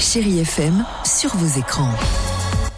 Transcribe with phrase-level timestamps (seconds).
[0.00, 1.92] Chérie FM, sur vos écrans.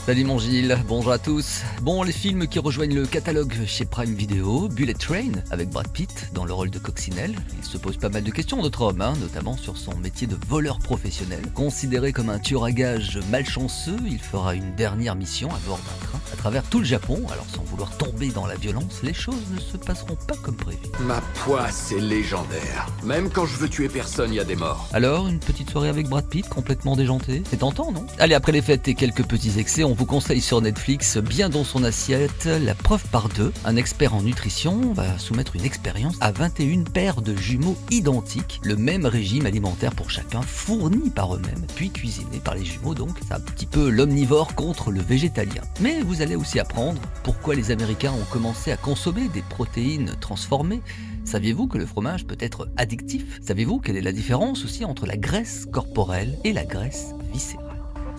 [0.06, 1.62] Salut mon Gilles, bonjour à tous.
[1.80, 6.30] Bon, les films qui rejoignent le catalogue chez Prime Video, Bullet Train avec Brad Pitt
[6.34, 7.36] dans le rôle de Coccinelle.
[7.56, 10.36] Il se pose pas mal de questions, notre homme, hein, notamment sur son métier de
[10.48, 11.42] voleur professionnel.
[11.54, 16.06] Considéré comme un tueur à gages malchanceux, il fera une dernière mission à bord d'un
[16.06, 17.20] train à travers tout le Japon.
[17.32, 20.78] Alors sans vouloir tomber dans la violence, les choses ne se passeront pas comme prévu.
[21.00, 22.86] Ma poisse est légendaire.
[23.04, 24.88] Même quand je veux tuer personne, il y a des morts.
[24.92, 28.06] Alors, une petite soirée avec Brad Pitt complètement déjanté C'est tentant, non?
[28.18, 31.64] Allez, après les fêtes et quelques petits excès, on vous conseille sur Netflix Bien dans
[31.64, 33.52] son assiette, la preuve par deux.
[33.64, 38.76] Un expert en nutrition va soumettre une expérience à 21 paires de jumeaux identiques, le
[38.76, 43.16] même régime alimentaire pour chacun, fourni par eux-mêmes, puis cuisiné par les jumeaux donc.
[43.26, 45.62] C'est un petit peu l'omnivore contre le végétalien.
[45.80, 50.80] Mais vous allez aussi apprendre pourquoi les Américains ont commencé à consommer des protéines transformées.
[51.24, 53.40] Saviez-vous que le fromage peut être addictif?
[53.42, 57.68] Savez-vous quelle est la différence aussi entre la graisse corporelle et la graisse viscérale?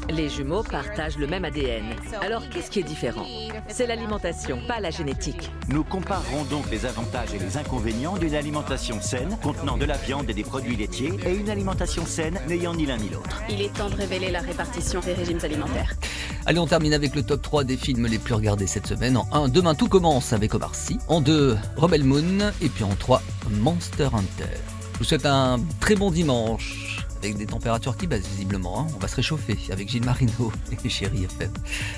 [0.09, 1.85] Les jumeaux partagent le même ADN.
[2.21, 3.25] Alors qu'est-ce qui est différent?
[3.69, 5.49] C'est l'alimentation, pas la génétique.
[5.69, 10.29] Nous comparerons donc les avantages et les inconvénients d'une alimentation saine contenant de la viande
[10.29, 13.41] et des produits laitiers et une alimentation saine n'ayant ni l'un ni l'autre.
[13.49, 15.95] Il est temps de révéler la répartition des régimes alimentaires.
[16.45, 19.15] Allez, on termine avec le top 3 des films les plus regardés cette semaine.
[19.15, 20.99] En 1, Demain tout commence avec Omar Sy.
[21.07, 22.51] En 2, Rebel Moon.
[22.61, 23.21] Et puis en 3,
[23.61, 24.49] Monster Hunter.
[24.93, 27.05] Je vous souhaite un très bon dimanche.
[27.23, 28.81] Avec des températures qui baissent visiblement.
[28.81, 28.87] hein.
[28.95, 30.51] On va se réchauffer avec Gilles Marino
[30.85, 31.53] et Chéri FM.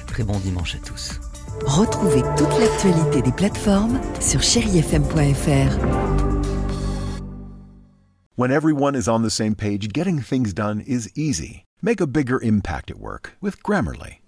[0.05, 1.19] Très bon dimanche à tous.
[1.65, 5.79] Retrouvez toute l'actualité des plateformes sur chérifm.fr.
[8.37, 11.63] When everyone is on the same page, getting things done is easy.
[11.81, 14.17] Make a bigger impact at work with Grammarly.